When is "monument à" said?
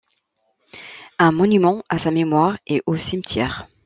1.31-1.99